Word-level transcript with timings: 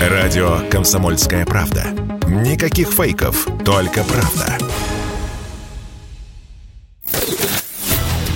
Радио 0.00 0.60
«Комсомольская 0.70 1.44
правда». 1.44 1.84
Никаких 2.26 2.88
фейков, 2.88 3.46
только 3.66 4.02
правда. 4.02 4.56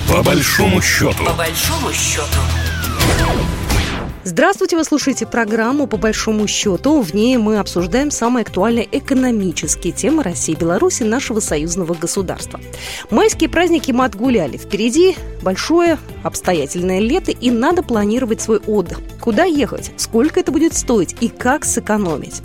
По 0.07 0.21
большому 0.21 0.79
счету. 0.79 1.25
По 1.25 1.33
большому 1.33 1.91
счету. 1.91 2.39
Здравствуйте, 4.27 4.75
вы 4.75 4.83
слушаете 4.83 5.27
программу 5.27 5.85
«По 5.85 5.97
большому 5.97 6.47
счету». 6.47 6.99
В 7.01 7.13
ней 7.13 7.37
мы 7.37 7.59
обсуждаем 7.59 8.09
самые 8.09 8.41
актуальные 8.41 8.87
экономические 8.91 9.93
темы 9.93 10.23
России 10.23 10.53
и 10.53 10.57
Беларуси, 10.57 11.03
нашего 11.03 11.39
союзного 11.39 11.93
государства. 11.93 12.59
Майские 13.11 13.51
праздники 13.51 13.91
мы 13.91 14.03
отгуляли. 14.03 14.57
Впереди 14.57 15.15
большое 15.43 15.99
обстоятельное 16.23 17.01
лето, 17.01 17.29
и 17.29 17.51
надо 17.51 17.83
планировать 17.83 18.41
свой 18.41 18.57
отдых. 18.65 18.99
Куда 19.21 19.43
ехать, 19.43 19.91
сколько 19.95 20.39
это 20.39 20.51
будет 20.51 20.73
стоить 20.73 21.15
и 21.21 21.27
как 21.27 21.63
сэкономить. 21.63 22.41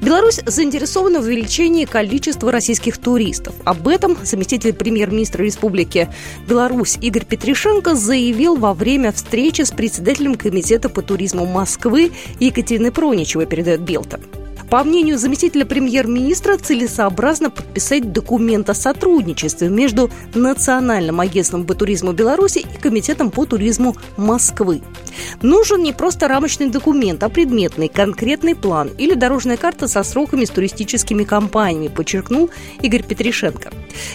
Беларусь 0.00 0.40
заинтересована 0.44 1.20
в 1.20 1.24
увеличении 1.24 1.84
количества 1.84 2.52
российских 2.52 2.98
туристов. 2.98 3.54
Об 3.64 3.88
этом 3.88 4.16
заместитель 4.22 4.72
премьер-министра 4.72 5.42
Республики 5.42 6.08
Беларусь 6.48 6.98
Игорь 7.00 7.24
Петришенко 7.24 7.94
заявил 7.94 8.56
во 8.56 8.74
время 8.74 9.12
встречи 9.12 9.62
с 9.62 9.70
председателем 9.70 10.34
Комитета 10.34 10.88
по 10.88 11.02
туризму 11.02 11.46
Москвы 11.46 12.12
Екатериной 12.40 12.92
Проничевой, 12.92 13.46
передает 13.46 13.80
Белта. 13.80 14.20
По 14.70 14.82
мнению 14.82 15.16
заместителя 15.16 15.64
премьер-министра, 15.64 16.56
целесообразно 16.56 17.50
подписать 17.50 18.12
документ 18.12 18.68
о 18.68 18.74
сотрудничестве 18.74 19.68
между 19.68 20.10
Национальным 20.34 21.20
агентством 21.20 21.64
по 21.64 21.74
туризму 21.74 22.12
Беларуси 22.12 22.58
и 22.58 22.80
Комитетом 22.80 23.30
по 23.30 23.46
туризму 23.46 23.96
Москвы. 24.16 24.82
Нужен 25.42 25.82
не 25.82 25.92
просто 25.92 26.28
рамочный 26.28 26.68
документ, 26.68 27.22
а 27.22 27.28
предметный, 27.28 27.88
конкретный 27.88 28.54
план 28.54 28.90
или 28.98 29.14
дорожная 29.14 29.56
карта 29.56 29.88
со 29.88 30.02
сроками 30.02 30.44
с 30.44 30.50
туристическими 30.50 31.24
компаниями, 31.24 31.88
подчеркнул 31.88 32.50
Игорь 32.82 33.02
Петришенко. 33.02 33.70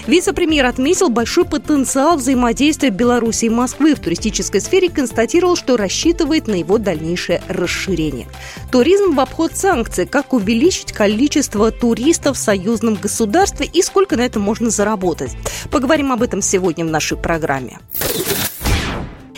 Вице-премьер 0.07 0.65
отметил 0.65 1.09
большой 1.09 1.45
потенциал 1.45 2.17
взаимодействия 2.17 2.89
Беларуси 2.89 3.45
и 3.45 3.49
Москвы 3.49 3.95
в 3.95 3.99
туристической 3.99 4.61
сфере 4.61 4.87
и 4.87 4.91
констатировал, 4.91 5.55
что 5.55 5.77
рассчитывает 5.77 6.47
на 6.47 6.55
его 6.55 6.77
дальнейшее 6.77 7.41
расширение. 7.47 8.27
Туризм 8.71 9.15
в 9.15 9.19
обход 9.19 9.55
санкций. 9.55 10.05
Как 10.05 10.33
увеличить 10.33 10.91
количество 10.91 11.71
туристов 11.71 12.37
в 12.37 12.39
союзном 12.39 12.95
государстве 12.95 13.69
и 13.71 13.81
сколько 13.81 14.15
на 14.17 14.21
этом 14.21 14.41
можно 14.41 14.69
заработать. 14.69 15.31
Поговорим 15.69 16.11
об 16.11 16.21
этом 16.21 16.41
сегодня 16.41 16.85
в 16.85 16.89
нашей 16.89 17.17
программе. 17.17 17.79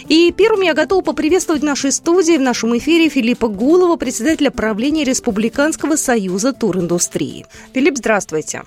И 0.08 0.32
первым 0.32 0.62
я 0.62 0.74
готова 0.74 1.02
поприветствовать 1.02 1.62
в 1.62 1.66
нашей 1.66 1.92
студии, 1.92 2.38
в 2.38 2.42
нашем 2.42 2.78
эфире 2.78 3.10
Филиппа 3.10 3.48
Гулова, 3.48 3.96
председателя 3.96 4.52
правления 4.52 5.04
Республиканского 5.04 5.96
союза 5.96 6.54
туриндустрии. 6.54 7.46
Филипп, 7.74 7.98
здравствуйте. 7.98 8.64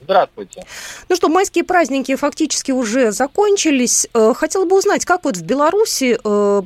Здравствуйте. 0.00 0.64
Ну 1.08 1.16
что, 1.16 1.28
майские 1.28 1.64
праздники 1.64 2.14
фактически 2.14 2.72
уже 2.72 3.12
закончились. 3.12 4.08
Э, 4.14 4.32
хотела 4.34 4.64
бы 4.64 4.78
узнать, 4.78 5.04
как 5.04 5.24
вот 5.24 5.36
в 5.36 5.42
Беларуси 5.42 6.18
э, 6.22 6.62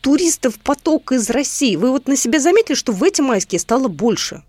туристов 0.00 0.58
поток 0.60 1.12
из 1.12 1.28
России. 1.30 1.76
Вы 1.76 1.90
вот 1.90 2.08
на 2.08 2.16
себе 2.16 2.40
заметили, 2.40 2.74
что 2.74 2.92
в 2.92 3.02
эти 3.02 3.20
майские 3.20 3.58
стало 3.58 3.88
больше? 3.88 4.42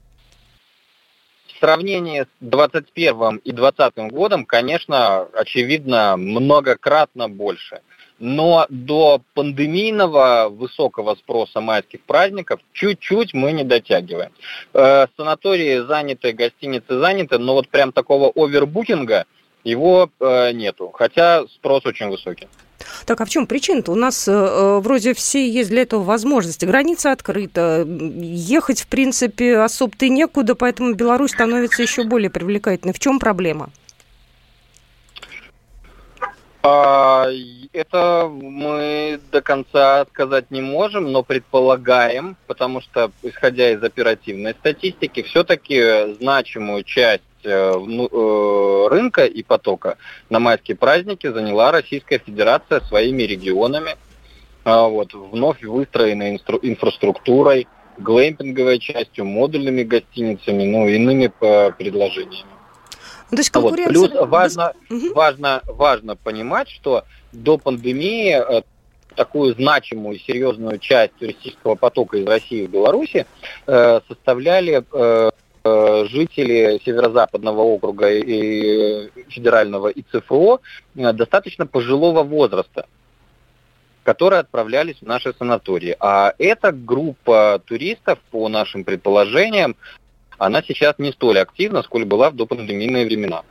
Сравнении 1.62 2.24
с 2.24 2.28
21 2.40 3.38
и 3.38 3.52
20 3.52 3.96
годом, 4.12 4.46
конечно, 4.46 5.28
очевидно, 5.34 6.18
многократно 6.18 7.30
больше. 7.30 7.82
Но 8.18 8.66
до 8.70 9.22
пандемийного 9.36 10.50
высокого 10.50 11.14
спроса 11.16 11.62
майских 11.62 12.02
праздников 12.02 12.62
чуть-чуть 12.74 13.36
мы 13.36 13.52
не 13.52 13.64
дотягиваем. 13.64 14.32
Э, 14.74 15.06
санатории 15.16 15.86
заняты, 15.88 16.34
гостиницы 16.34 17.00
заняты, 17.00 17.38
но 17.38 17.54
вот 17.54 17.70
прям 17.70 17.92
такого 17.92 18.32
овербукинга 18.36 19.26
его 19.64 20.10
э, 20.20 20.52
нету, 20.54 20.90
хотя 20.90 21.46
спрос 21.48 21.86
очень 21.86 22.10
высокий. 22.10 22.48
Так, 23.06 23.22
а 23.22 23.26
в 23.26 23.30
чем 23.30 23.48
причина-то? 23.48 23.92
У 23.92 23.96
нас 23.96 24.28
э, 24.28 24.32
э, 24.32 24.80
вроде 24.80 25.14
все 25.14 25.48
есть 25.50 25.70
для 25.70 25.84
этого 25.84 26.04
возможности. 26.04 26.66
Граница 26.66 27.12
открыта. 27.12 27.86
Ехать, 27.88 28.82
в 28.82 28.88
принципе, 28.88 29.58
особо-то 29.58 30.06
и 30.06 30.10
некуда, 30.10 30.56
поэтому 30.56 30.94
Беларусь 30.94 31.32
становится 31.32 31.82
еще 31.82 32.04
более 32.04 32.30
привлекательной. 32.30 32.94
В 32.94 33.00
чем 33.00 33.20
проблема? 33.20 33.70
А, 36.64 37.28
это 37.74 38.30
мы 38.32 39.20
до 39.32 39.42
конца 39.42 40.06
сказать 40.14 40.52
не 40.52 40.62
можем, 40.62 41.12
но 41.12 41.24
предполагаем, 41.24 42.38
потому 42.46 42.82
что, 42.82 43.12
исходя 43.24 43.72
из 43.72 43.84
оперативной 43.84 44.54
статистики, 44.54 45.24
все-таки 45.24 46.14
значимую 46.20 46.84
часть 46.84 47.24
рынка 47.44 49.26
и 49.26 49.44
потока 49.44 49.98
на 50.30 50.40
майские 50.40 50.78
праздники 50.78 51.28
заняла 51.32 51.72
Российская 51.72 52.20
Федерация 52.20 52.82
своими 52.82 53.24
регионами, 53.24 53.96
а, 54.64 54.88
вот, 54.88 55.14
вновь 55.14 55.64
выстроенной 55.64 56.40
инфраструктурой, 56.62 57.68
глэмпинговой 57.98 58.80
частью, 58.80 59.26
модульными 59.26 59.84
гостиницами, 59.84 60.64
ну, 60.64 60.88
иными 60.88 61.32
э, 61.42 61.72
предложениями. 61.72 62.50
Ну, 63.30 63.38
то 63.38 63.42
есть 63.42 63.50
конкуренция... 63.50 64.00
вот. 64.00 64.10
Плюс 64.12 64.28
важно, 64.30 64.74
угу. 64.90 65.14
важно, 65.14 65.62
важно 65.66 66.16
понимать, 66.16 66.70
что 66.70 67.06
до 67.32 67.58
пандемии 67.58 68.64
такую 69.16 69.54
значимую, 69.56 70.20
серьезную 70.20 70.80
часть 70.80 71.14
туристического 71.16 71.76
потока 71.76 72.18
из 72.18 72.26
России 72.26 72.66
в 72.66 72.70
Беларуси 72.70 73.26
э, 73.68 74.02
составляли 74.08 74.84
э, 74.92 75.32
Э, 75.32 75.32
жители 75.64 76.82
Северо-Западного 76.84 77.62
округа 77.62 78.10
и 78.10 79.10
федерального 79.30 79.90
ИЦФО 79.90 80.60
э, 80.96 81.14
достаточно 81.14 81.68
пожилого 81.68 82.24
возраста, 82.24 82.88
которые 84.04 84.40
отправлялись 84.40 84.98
в 85.02 85.06
наши 85.06 85.34
санатории. 85.38 85.96
А 86.00 86.34
эта 86.40 86.72
группа 86.72 87.62
туристов, 87.66 88.18
по 88.32 88.50
нашим 88.50 88.84
предположениям, 88.84 89.76
она 90.40 90.64
сейчас 90.64 90.96
не 90.98 91.12
столь 91.12 91.40
активна, 91.40 91.84
сколь 91.84 92.06
была 92.06 92.32
в 92.32 92.36
допандемийные 92.36 93.06
времена. 93.06 93.44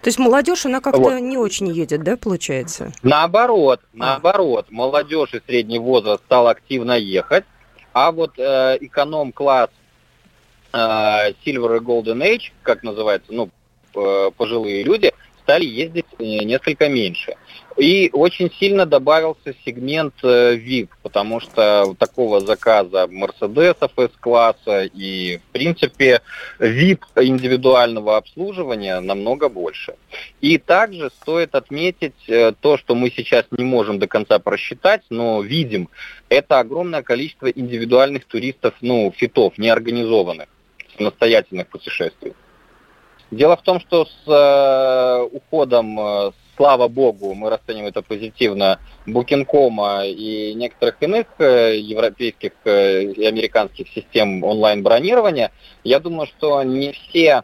То 0.00 0.08
есть 0.08 0.18
молодежь, 0.18 0.64
она 0.66 0.80
как-то 0.80 1.00
вот. 1.00 1.20
не 1.20 1.36
очень 1.36 1.68
едет, 1.68 2.02
да, 2.02 2.16
получается? 2.16 2.90
Наоборот, 3.02 3.80
а. 3.84 3.96
наоборот. 3.96 4.66
Молодежь 4.70 5.34
и 5.34 5.42
средний 5.46 5.78
возраст 5.78 6.24
стал 6.24 6.48
активно 6.48 6.98
ехать, 6.98 7.44
а 7.92 8.10
вот 8.10 8.38
э, 8.38 8.78
эконом-класс 8.80 9.68
Э, 9.70 9.81
Silver 10.72 11.76
и 11.76 11.80
Golden 11.80 12.22
Age, 12.22 12.52
как 12.62 12.82
называется, 12.82 13.32
ну, 13.32 13.50
пожилые 14.36 14.82
люди, 14.84 15.12
стали 15.42 15.64
ездить 15.64 16.06
э, 16.18 16.24
несколько 16.24 16.88
меньше. 16.88 17.34
И 17.76 18.10
очень 18.12 18.50
сильно 18.52 18.84
добавился 18.86 19.54
сегмент 19.64 20.14
э, 20.22 20.56
VIP, 20.56 20.88
потому 21.02 21.40
что 21.40 21.94
такого 21.98 22.40
заказа 22.40 23.06
Мерседесов 23.10 23.92
S-класса 23.96 24.84
и, 24.84 25.38
в 25.38 25.52
принципе, 25.52 26.20
VIP 26.58 27.00
индивидуального 27.16 28.16
обслуживания 28.16 29.00
намного 29.00 29.48
больше. 29.48 29.94
И 30.40 30.58
также 30.58 31.10
стоит 31.22 31.54
отметить 31.54 32.14
то, 32.60 32.76
что 32.76 32.94
мы 32.94 33.10
сейчас 33.10 33.46
не 33.50 33.64
можем 33.64 33.98
до 33.98 34.06
конца 34.06 34.38
просчитать, 34.38 35.02
но 35.10 35.40
видим, 35.40 35.88
это 36.28 36.60
огромное 36.60 37.02
количество 37.02 37.46
индивидуальных 37.46 38.26
туристов, 38.26 38.74
ну, 38.80 39.12
фитов, 39.16 39.58
неорганизованных 39.58 40.48
самостоятельных 40.96 41.68
путешествий. 41.68 42.34
Дело 43.32 43.56
в 43.56 43.62
том, 43.62 43.80
что 43.80 44.04
с 44.04 44.28
э, 44.28 45.28
уходом, 45.32 45.98
э, 45.98 46.32
слава 46.54 46.88
богу, 46.88 47.32
мы 47.32 47.48
расцениваем 47.48 47.86
это 47.86 48.02
позитивно, 48.02 48.78
Букинкома 49.06 50.04
и 50.04 50.52
некоторых 50.52 50.96
иных 51.02 51.26
э, 51.38 51.78
европейских 51.78 52.52
и 52.64 53.24
американских 53.24 53.88
систем 53.88 54.44
онлайн-бронирования, 54.44 55.50
я 55.82 55.98
думаю, 55.98 56.26
что 56.26 56.62
не 56.62 56.92
все 56.92 57.42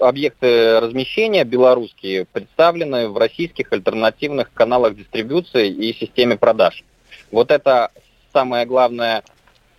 объекты 0.00 0.80
размещения 0.80 1.44
белорусские 1.44 2.24
представлены 2.24 3.08
в 3.08 3.18
российских 3.18 3.70
альтернативных 3.70 4.50
каналах 4.54 4.96
дистрибуции 4.96 5.68
и 5.68 5.92
системе 5.92 6.38
продаж. 6.38 6.82
Вот 7.30 7.50
это 7.50 7.90
самое 8.32 8.64
главное 8.64 9.22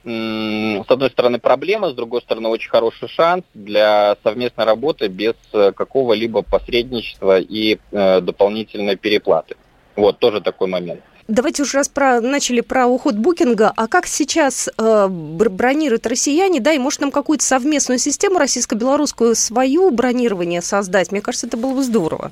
с 0.08 0.90
одной 0.90 1.10
стороны, 1.10 1.38
проблема, 1.38 1.90
с 1.90 1.94
другой 1.94 2.22
стороны, 2.22 2.48
очень 2.48 2.70
хороший 2.70 3.10
шанс 3.10 3.44
для 3.54 4.16
совместной 4.24 4.64
работы 4.64 5.08
без 5.08 5.34
э, 5.52 5.74
какого-либо 5.74 6.44
посредничества 6.44 7.40
и 7.40 7.78
э, 7.92 8.22
дополнительной 8.22 8.96
переплаты. 8.96 9.56
Вот, 9.98 10.20
тоже 10.20 10.40
такой 10.40 10.70
момент. 10.70 11.02
Давайте 11.28 11.64
уже 11.64 11.80
раз 11.80 11.90
про, 11.90 12.22
начали 12.22 12.62
про 12.62 12.88
уход 12.88 13.16
букинга. 13.16 13.74
А 13.76 13.88
как 13.88 14.08
сейчас 14.08 14.70
э, 14.78 15.08
бронируют 15.10 16.08
россияне, 16.08 16.62
да, 16.62 16.72
и 16.72 16.78
может 16.78 17.02
нам 17.02 17.12
какую-то 17.12 17.44
совместную 17.44 18.00
систему 18.00 18.40
российско-белорусскую 18.40 19.36
свою 19.36 19.92
бронирование 19.92 20.62
создать? 20.62 21.12
Мне 21.12 21.20
кажется, 21.20 21.48
это 21.48 21.58
было 21.58 21.74
бы 21.74 21.84
здорово. 21.84 22.32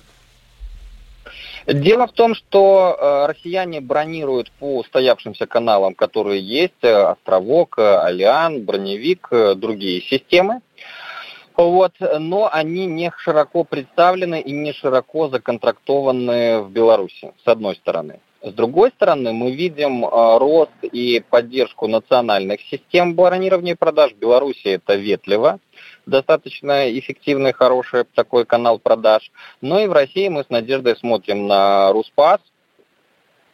Дело 1.68 2.06
в 2.06 2.12
том, 2.12 2.36
что 2.36 2.96
э, 2.96 3.26
россияне 3.26 3.82
бронируют 3.82 4.52
по 4.60 4.78
устоявшимся 4.78 5.48
каналам, 5.48 5.96
которые 5.96 6.40
есть, 6.40 6.84
э, 6.84 6.94
Островок, 6.94 7.80
э, 7.80 7.98
Алиан, 8.02 8.64
Броневик, 8.64 9.30
другие 9.56 10.02
системы. 10.02 10.62
Вот, 11.58 11.94
но 12.20 12.50
они 12.52 12.86
не 12.86 13.12
широко 13.18 13.64
представлены 13.64 14.42
и 14.42 14.52
не 14.52 14.74
широко 14.74 15.30
законтрактованы 15.30 16.62
в 16.62 16.70
Беларуси, 16.70 17.32
с 17.44 17.48
одной 17.48 17.76
стороны. 17.78 18.20
С 18.44 18.52
другой 18.52 18.92
стороны, 18.92 19.32
мы 19.32 19.52
видим 19.52 20.06
рост 20.06 20.74
и 20.84 21.24
поддержку 21.30 21.88
национальных 21.88 22.60
систем 22.70 23.16
бронирования 23.16 23.76
продаж. 23.76 24.12
В 24.12 24.18
Беларуси 24.18 24.68
это 24.68 24.96
ветливо, 24.96 25.60
достаточно 26.06 26.98
эффективный, 26.98 27.54
хороший 27.54 28.06
такой 28.14 28.46
канал 28.46 28.80
продаж. 28.80 29.32
Но 29.62 29.80
и 29.80 29.88
в 29.88 29.94
России 29.94 30.28
мы 30.28 30.44
с 30.44 30.50
надеждой 30.50 30.96
смотрим 30.98 31.48
на 31.48 31.92
Руспас, 31.92 32.40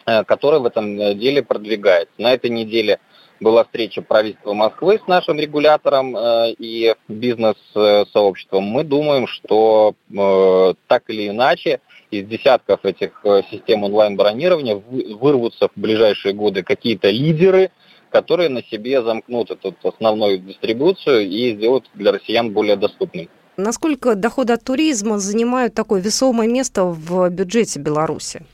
э, 0.06 0.24
который 0.24 0.60
в 0.60 0.66
этом 0.66 0.98
деле 1.18 1.44
продвигается. 1.44 2.14
На 2.18 2.34
этой 2.34 2.50
неделе 2.50 3.00
была 3.40 3.64
встреча 3.64 4.02
правительства 4.02 4.54
Москвы 4.54 5.00
с 5.04 5.08
нашим 5.08 5.40
регулятором 5.40 6.16
э, 6.16 6.54
и 6.60 6.96
бизнес-сообществом. 7.08 8.64
Мы 8.64 8.84
думаем, 8.84 9.28
что 9.28 9.96
э, 10.10 10.74
так 10.88 11.04
или 11.10 11.30
иначе 11.30 11.80
из 12.12 12.28
десятков 12.28 12.84
этих 12.84 13.24
систем 13.50 13.86
онлайн-бронирования 13.86 14.76
вырвутся 14.76 15.70
в 15.70 15.80
ближайшие 15.80 16.34
годы 16.34 16.62
какие-то 16.62 17.10
лидеры, 17.10 17.72
которые 18.12 18.50
на 18.50 18.64
себе 18.64 19.02
замкнут 19.02 19.52
эту 19.52 19.74
основную 19.84 20.38
дистрибуцию 20.38 21.28
и 21.28 21.56
сделают 21.56 21.90
для 21.94 22.12
россиян 22.12 22.52
более 22.52 22.76
доступной. 22.76 23.30
Насколько 23.58 24.16
доходы 24.16 24.54
от 24.54 24.64
туризма 24.64 25.20
занимают 25.20 25.74
такое 25.74 26.02
весомое 26.02 26.48
место 26.48 26.86
в 26.86 27.30
бюджете 27.30 27.80
Беларуси? 27.80 28.46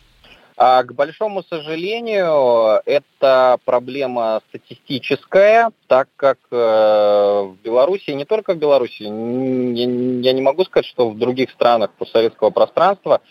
А, 0.59 0.83
к 0.83 0.93
большому 0.95 1.43
сожалению, 1.43 2.81
это 2.85 3.59
проблема 3.63 4.41
статистическая, 4.49 5.69
так 5.85 6.07
как 6.15 6.39
э, 6.49 6.55
в 6.55 7.57
Беларуси, 7.63 8.09
не 8.09 8.25
только 8.25 8.55
в 8.55 8.57
Беларуси, 8.57 9.03
я 9.03 10.33
не 10.33 10.41
могу 10.41 10.65
сказать, 10.65 10.87
что 10.87 11.11
в 11.11 11.17
других 11.19 11.51
странах 11.51 11.91
постсоветского 11.91 12.49
пространства 12.49 13.21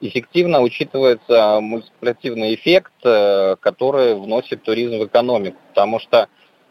эффективно 0.00 0.60
учитывается 0.60 1.60
мультипликативный 1.60 2.54
эффект, 2.54 2.92
э, 3.04 3.56
который 3.60 4.14
вносит 4.14 4.62
туризм 4.62 4.98
в 4.98 5.06
экономику. 5.06 5.58
Потому 5.68 5.98
что 6.00 6.28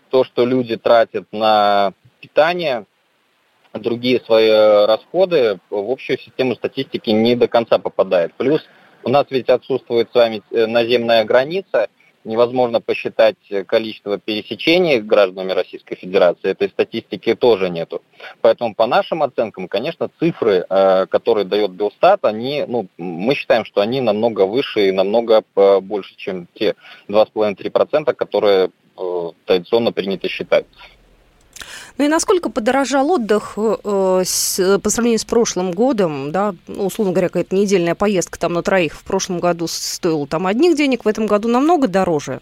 то, 0.10 0.24
что 0.24 0.45
люди 0.45 0.77
тратят 0.77 1.25
на 1.31 1.94
питание, 2.22 2.86
другие 3.74 4.22
свои 4.22 4.50
расходы 4.50 5.60
в 5.69 5.92
общую 5.92 6.18
систему 6.19 6.56
статистики 6.56 7.10
не 7.10 7.36
до 7.36 7.48
конца 7.48 7.77
попадает. 7.77 8.33
Плюс 8.36 8.62
у 9.04 9.10
нас 9.10 9.25
ведь 9.30 9.50
отсутствует 9.50 10.10
с 10.12 10.16
вами 10.16 10.42
э, 10.51 10.66
наземная 10.66 11.24
граница, 11.25 11.89
невозможно 12.25 12.81
посчитать 12.81 13.38
количество 13.68 14.18
пересечений 14.18 15.00
гражданами 15.00 15.54
Российской 15.54 15.95
Федерации, 15.95 16.50
этой 16.51 16.69
статистики 16.69 17.36
тоже 17.36 17.69
нету. 17.69 18.01
Поэтому 18.42 18.75
по 18.75 18.88
нашим 18.88 19.24
оценкам, 19.24 19.68
конечно, 19.68 20.10
цифры, 20.19 20.66
э, 20.69 21.06
которые 21.07 21.45
дает 21.45 21.72
Белстат, 21.72 22.25
они, 22.25 22.66
ну, 22.68 22.88
мы 22.98 23.36
считаем, 23.36 23.66
что 23.66 23.81
они 23.81 24.01
намного 24.01 24.45
выше 24.45 24.89
и 24.89 24.92
намного 24.92 25.44
э, 25.56 25.80
больше, 25.80 26.16
чем 26.18 26.48
те 26.54 26.75
2,5-3%, 27.07 28.13
которые 28.13 28.71
э, 28.98 29.31
традиционно 29.45 29.92
принято 29.92 30.28
считать. 30.28 30.66
Ну 31.98 32.06
и 32.06 32.07
насколько 32.07 32.50
подорожал 32.50 33.12
отдых 33.12 33.54
э, 33.57 34.24
с, 34.25 34.80
по 34.80 34.90
сравнению 34.90 35.19
с 35.19 35.25
прошлым 35.25 35.72
годом, 35.72 36.31
да, 36.31 36.54
ну, 36.68 36.86
условно 36.88 37.13
говоря, 37.13 37.30
какая-то 37.30 37.56
недельная 37.56 37.96
поездка 37.96 38.40
там 38.40 38.54
на 38.54 38.63
троих 38.63 38.94
в 38.94 39.04
прошлом 39.04 39.40
году 39.40 39.68
стоила 39.68 40.28
там 40.28 40.48
одних 40.48 40.75
денег, 40.75 41.06
в 41.06 41.07
этом 41.07 41.25
году 41.25 41.48
намного 41.48 41.88
дороже? 41.88 42.42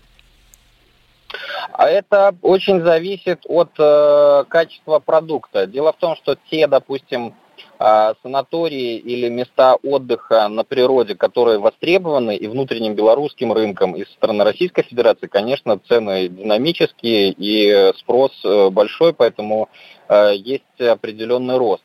А 1.71 1.88
это 1.88 2.36
очень 2.42 2.81
зависит 2.81 3.42
от 3.45 3.71
э, 3.80 4.44
качества 4.48 5.00
продукта. 5.00 5.65
Дело 5.65 5.94
в 5.94 5.98
том, 5.98 6.15
что 6.15 6.38
те, 6.50 6.68
допустим, 6.68 7.33
санатории 7.78 8.98
или 8.98 9.30
места 9.30 9.75
отдыха 9.84 10.48
на 10.48 10.64
природе, 10.64 11.16
которые 11.16 11.60
востребованы 11.60 12.36
и 12.36 12.48
внутренним 12.48 12.96
белорусским 12.96 13.52
рынком, 13.52 13.96
и 13.96 14.06
со 14.06 14.12
стороны 14.14 14.44
Российской 14.44 14.84
Федерации, 14.84 15.28
конечно, 15.28 15.80
цены 15.80 16.28
динамические 16.28 17.34
и 17.38 17.92
спрос 17.98 18.31
э, 18.46 18.70
большой, 18.70 19.14
поэтому 19.14 19.70
э, 20.08 20.34
есть 20.36 20.80
определенный 20.80 21.58
рост. 21.58 21.84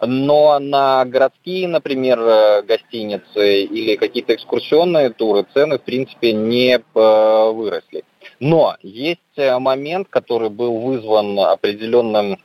Но 0.00 0.58
на 0.58 1.04
городские, 1.04 1.68
например, 1.68 2.20
э, 2.20 2.62
гостиницы 2.62 3.62
или 3.62 3.96
какие-то 3.96 4.34
экскурсионные 4.34 5.10
туры 5.10 5.46
цены, 5.54 5.78
в 5.78 5.82
принципе, 5.82 6.32
не 6.32 6.80
выросли. 6.94 8.04
Но 8.40 8.76
есть 8.82 9.20
момент, 9.36 10.08
который 10.10 10.50
был 10.50 10.78
вызван 10.78 11.38
определенным 11.38 12.38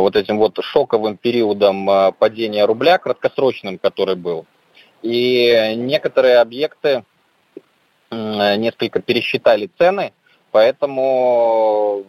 вот 0.00 0.16
этим 0.16 0.38
вот 0.38 0.58
шоковым 0.62 1.16
периодом 1.16 1.88
а, 1.88 2.12
падения 2.12 2.64
рубля, 2.64 2.98
краткосрочным, 2.98 3.78
который 3.78 4.16
был. 4.16 4.46
И 5.02 5.74
некоторые 5.76 6.38
объекты 6.38 7.04
несколько 8.10 9.00
пересчитали 9.00 9.68
цены, 9.78 10.12
поэтому 10.50 12.04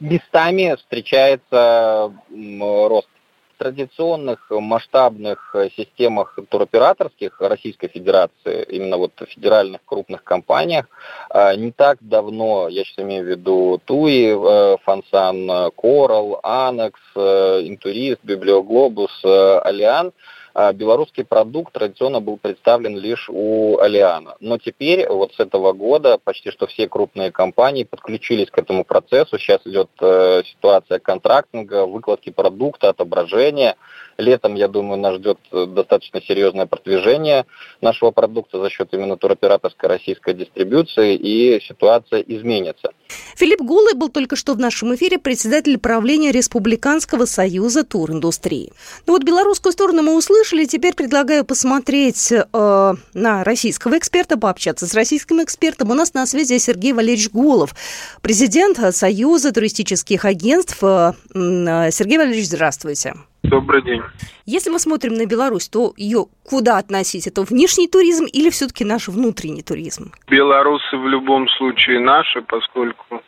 местами 0.00 0.74
встречается 0.76 2.12
рост 2.30 3.08
традиционных 3.58 4.46
масштабных 4.50 5.54
э, 5.54 5.68
системах 5.76 6.38
туроператорских 6.48 7.40
Российской 7.40 7.88
Федерации, 7.88 8.64
именно 8.68 8.96
вот 8.96 9.12
федеральных 9.28 9.80
крупных 9.84 10.24
компаниях, 10.24 10.86
э, 11.34 11.56
не 11.56 11.72
так 11.72 11.98
давно, 12.00 12.68
я 12.68 12.84
сейчас 12.84 13.04
имею 13.04 13.24
в 13.24 13.28
виду 13.28 13.80
ТУИ, 13.84 14.34
э, 14.34 14.76
Фансан, 14.84 15.70
Корал, 15.76 16.40
Анекс, 16.42 17.00
Интурист, 17.16 18.20
Библиоглобус, 18.22 19.24
Алиан– 19.24 20.12
белорусский 20.72 21.24
продукт 21.24 21.72
традиционно 21.72 22.20
был 22.20 22.36
представлен 22.36 22.96
лишь 22.96 23.28
у 23.28 23.78
Алиана. 23.78 24.36
Но 24.40 24.58
теперь, 24.58 25.08
вот 25.08 25.32
с 25.34 25.40
этого 25.40 25.72
года, 25.72 26.18
почти 26.22 26.50
что 26.50 26.66
все 26.66 26.88
крупные 26.88 27.30
компании 27.30 27.84
подключились 27.84 28.50
к 28.50 28.58
этому 28.58 28.84
процессу. 28.84 29.38
Сейчас 29.38 29.60
идет 29.64 29.90
э, 30.00 30.42
ситуация 30.44 30.98
контрактинга, 30.98 31.86
выкладки 31.86 32.30
продукта, 32.30 32.88
отображения. 32.88 33.76
Летом, 34.18 34.56
я 34.56 34.66
думаю, 34.66 35.00
нас 35.00 35.14
ждет 35.14 35.38
э, 35.52 35.66
достаточно 35.66 36.20
серьезное 36.20 36.66
продвижение 36.66 37.46
нашего 37.80 38.10
продукта 38.10 38.60
за 38.60 38.68
счет 38.68 38.88
именно 38.92 39.16
туроператорской 39.16 39.88
российской 39.88 40.34
дистрибуции, 40.34 41.14
и 41.14 41.60
ситуация 41.60 42.20
изменится. 42.22 42.90
Филипп 43.36 43.60
Гулый 43.60 43.94
был 43.94 44.08
только 44.08 44.34
что 44.34 44.54
в 44.54 44.58
нашем 44.58 44.92
эфире 44.96 45.20
председатель 45.20 45.78
правления 45.78 46.32
Республиканского 46.32 47.26
союза 47.26 47.84
туриндустрии. 47.84 48.72
Ну 49.06 49.12
вот 49.12 49.22
белорусскую 49.22 49.72
сторону 49.72 50.02
мы 50.02 50.16
услышали, 50.16 50.64
теперь 50.64 50.94
предлагаю 50.94 51.44
посмотреть 51.44 52.32
э, 52.32 52.94
на 53.14 53.44
российского 53.44 53.98
эксперта, 53.98 54.36
пообщаться 54.36 54.88
с 54.88 54.94
российским 54.94 55.40
экспертом. 55.44 55.92
У 55.92 55.94
нас 55.94 56.12
на 56.12 56.26
связи 56.26 56.58
Сергей 56.58 56.92
Валерьевич 56.92 57.30
Голов, 57.30 57.72
президент 58.20 58.78
Союза 58.96 59.52
туристических 59.52 60.24
агентств. 60.24 60.82
Э, 60.82 61.12
Сергей 61.32 62.18
Валерьевич, 62.18 62.48
здравствуйте. 62.48 63.14
Добрый 63.48 63.82
день. 63.82 64.02
Если 64.46 64.70
мы 64.70 64.78
смотрим 64.78 65.14
на 65.14 65.26
Беларусь, 65.26 65.68
то 65.68 65.92
ее 65.96 66.26
куда 66.48 66.78
относить? 66.78 67.26
Это 67.26 67.42
внешний 67.42 67.88
туризм 67.88 68.24
или 68.24 68.50
все-таки 68.50 68.84
наш 68.84 69.08
внутренний 69.08 69.62
туризм? 69.62 70.12
Белорусы 70.28 70.96
в 70.96 71.08
любом 71.08 71.48
случае 71.48 72.00
наши, 72.00 72.42
поскольку 72.42 73.22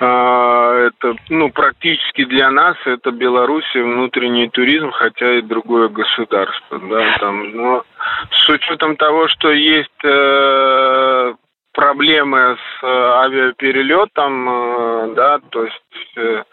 а, 0.00 0.86
это, 0.86 1.16
ну, 1.28 1.50
практически 1.50 2.24
для 2.24 2.50
нас 2.50 2.76
это 2.84 3.10
Белоруссия 3.10 3.82
внутренний 3.82 4.48
туризм, 4.48 4.90
хотя 4.92 5.38
и 5.38 5.42
другое 5.42 5.88
государство, 5.88 6.78
да, 6.78 7.16
там, 7.18 7.50
но 7.56 7.84
с 8.30 8.48
учетом 8.48 8.96
того, 8.96 9.28
что 9.28 9.50
есть 9.50 10.04
э, 10.04 11.34
проблемы 11.72 12.56
с 12.56 12.84
э, 12.84 12.86
авиаперелетом, 12.86 14.48
э, 14.48 15.14
да, 15.14 15.38
то 15.50 15.64
есть 15.64 16.16
э, 16.16 16.44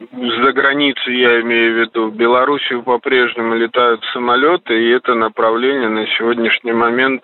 за 0.00 0.52
границей 0.52 1.20
я 1.20 1.40
имею 1.42 1.74
в 1.74 1.78
виду, 1.80 2.08
в 2.08 2.14
Белоруссию 2.14 2.82
по-прежнему 2.82 3.54
летают 3.54 4.02
самолеты, 4.12 4.74
и 4.74 4.90
это 4.90 5.14
направление 5.14 5.88
на 5.88 6.06
сегодняшний 6.16 6.72
момент 6.72 7.22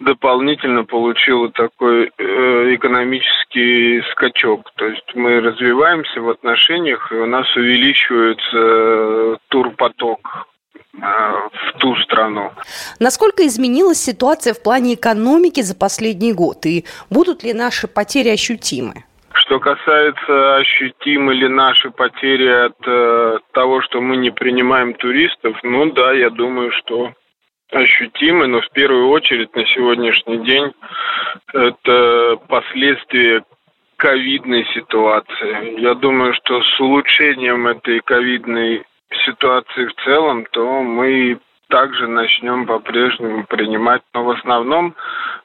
дополнительно 0.00 0.84
получило 0.84 1.50
такой 1.50 2.10
э, 2.18 2.74
экономический 2.74 4.02
скачок. 4.12 4.72
То 4.76 4.86
есть 4.86 5.14
мы 5.14 5.40
развиваемся 5.40 6.20
в 6.20 6.28
отношениях, 6.28 7.12
и 7.12 7.14
у 7.14 7.26
нас 7.26 7.46
увеличивается 7.56 8.56
э, 8.56 9.36
турпоток 9.48 10.48
э, 10.94 10.98
в 11.00 11.78
ту 11.78 11.94
страну. 11.96 12.50
Насколько 12.98 13.46
изменилась 13.46 13.98
ситуация 13.98 14.52
в 14.52 14.62
плане 14.62 14.94
экономики 14.94 15.60
за 15.60 15.76
последний 15.76 16.32
год? 16.32 16.66
И 16.66 16.84
будут 17.08 17.44
ли 17.44 17.52
наши 17.52 17.86
потери 17.86 18.30
ощутимы? 18.30 19.04
Что 19.38 19.60
касается 19.60 20.56
ощутимы 20.56 21.32
ли 21.34 21.48
наши 21.48 21.90
потери 21.90 22.48
от 22.48 22.76
э, 22.84 23.38
того, 23.52 23.80
что 23.82 24.00
мы 24.00 24.16
не 24.16 24.30
принимаем 24.30 24.94
туристов, 24.94 25.56
ну 25.62 25.92
да, 25.92 26.12
я 26.12 26.30
думаю, 26.30 26.72
что 26.72 27.12
ощутимы, 27.70 28.48
но 28.48 28.60
в 28.60 28.70
первую 28.70 29.08
очередь 29.08 29.54
на 29.54 29.64
сегодняшний 29.66 30.38
день 30.38 30.72
это 31.52 32.38
последствия 32.48 33.44
ковидной 33.96 34.64
ситуации. 34.74 35.80
Я 35.80 35.94
думаю, 35.94 36.34
что 36.34 36.60
с 36.60 36.80
улучшением 36.80 37.68
этой 37.68 38.00
ковидной 38.00 38.84
ситуации 39.24 39.86
в 39.86 39.94
целом, 40.04 40.46
то 40.50 40.82
мы 40.82 41.38
также 41.68 42.08
начнем 42.08 42.66
по-прежнему 42.66 43.44
принимать, 43.44 44.02
но 44.14 44.24
в 44.24 44.30
основном 44.30 44.94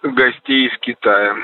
гостей 0.02 0.68
из 0.68 0.78
Китая. 0.80 1.36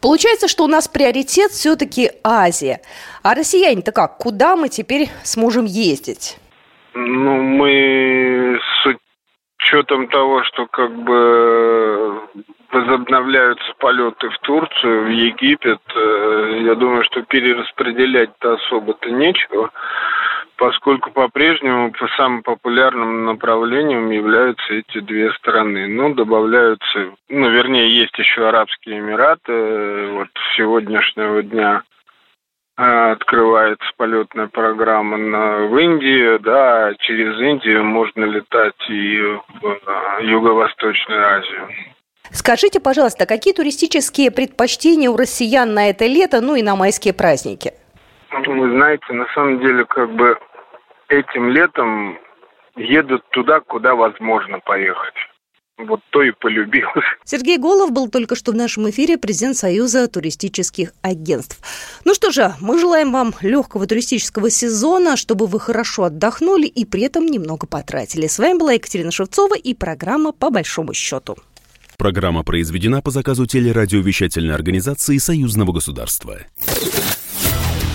Получается, 0.00 0.48
что 0.48 0.64
у 0.64 0.68
нас 0.68 0.88
приоритет 0.88 1.50
все-таки 1.50 2.10
Азия. 2.22 2.80
А 3.22 3.34
россияне-то 3.34 3.92
как? 3.92 4.18
Куда 4.18 4.56
мы 4.56 4.68
теперь 4.68 5.08
сможем 5.22 5.64
ездить? 5.64 6.38
Ну, 6.94 7.42
мы 7.42 8.58
с 8.58 8.96
учетом 9.58 10.08
того, 10.08 10.42
что 10.44 10.66
как 10.66 10.94
бы 11.02 12.22
возобновляются 12.72 13.72
полеты 13.78 14.28
в 14.28 14.38
Турцию, 14.38 15.06
в 15.06 15.08
Египет, 15.08 15.80
э, 15.94 16.60
я 16.64 16.74
думаю, 16.74 17.04
что 17.04 17.22
перераспределять-то 17.22 18.54
особо-то 18.54 19.10
нечего 19.10 19.70
поскольку 20.56 21.10
по-прежнему 21.10 21.92
по 21.92 22.08
самым 22.16 22.42
популярным 22.42 23.24
направлением 23.24 24.10
являются 24.10 24.74
эти 24.74 25.00
две 25.00 25.32
страны. 25.34 25.86
Ну, 25.86 26.14
добавляются, 26.14 27.12
ну, 27.28 27.50
вернее, 27.50 27.94
есть 27.94 28.16
еще 28.18 28.48
Арабские 28.48 28.98
Эмираты. 28.98 30.08
Вот 30.12 30.28
с 30.34 30.56
сегодняшнего 30.56 31.42
дня 31.42 31.82
э, 32.78 32.82
открывается 33.12 33.86
полетная 33.96 34.48
программа 34.48 35.16
на, 35.16 35.66
в 35.66 35.78
Индию, 35.78 36.40
да, 36.40 36.94
через 37.00 37.38
Индию 37.40 37.84
можно 37.84 38.24
летать 38.24 38.74
и 38.88 39.20
в 39.60 39.66
э, 39.66 40.24
Юго-Восточную 40.24 41.38
Азию. 41.38 41.68
Скажите, 42.32 42.80
пожалуйста, 42.80 43.24
какие 43.24 43.54
туристические 43.54 44.30
предпочтения 44.30 45.08
у 45.08 45.16
россиян 45.16 45.72
на 45.72 45.90
это 45.90 46.06
лето, 46.06 46.40
ну 46.40 46.56
и 46.56 46.62
на 46.62 46.74
майские 46.74 47.14
праздники? 47.14 47.72
Вы 48.30 48.70
знаете, 48.70 49.12
на 49.12 49.26
самом 49.34 49.60
деле, 49.60 49.84
как 49.84 50.14
бы 50.14 50.38
этим 51.08 51.50
летом 51.50 52.18
едут 52.76 53.22
туда, 53.30 53.60
куда 53.60 53.94
возможно 53.94 54.58
поехать. 54.60 55.14
Вот 55.78 56.00
то 56.08 56.22
и 56.22 56.30
полюбилось. 56.30 57.04
Сергей 57.24 57.58
Голов 57.58 57.92
был 57.92 58.08
только 58.08 58.34
что 58.34 58.52
в 58.52 58.54
нашем 58.54 58.88
эфире, 58.88 59.18
президент 59.18 59.56
Союза 59.56 60.08
туристических 60.08 60.92
агентств. 61.02 61.60
Ну 62.06 62.14
что 62.14 62.30
же, 62.30 62.54
мы 62.60 62.78
желаем 62.78 63.12
вам 63.12 63.34
легкого 63.42 63.86
туристического 63.86 64.48
сезона, 64.48 65.18
чтобы 65.18 65.46
вы 65.46 65.60
хорошо 65.60 66.04
отдохнули 66.04 66.66
и 66.66 66.86
при 66.86 67.02
этом 67.02 67.26
немного 67.26 67.66
потратили. 67.66 68.26
С 68.26 68.38
вами 68.38 68.58
была 68.58 68.72
Екатерина 68.72 69.10
Шевцова 69.10 69.54
и 69.54 69.74
программа 69.74 70.32
«По 70.32 70.48
большому 70.48 70.94
счету». 70.94 71.36
Программа 71.98 72.42
произведена 72.42 73.02
по 73.02 73.10
заказу 73.10 73.46
телерадиовещательной 73.46 74.54
организации 74.54 75.18
Союзного 75.18 75.72
государства. 75.72 76.38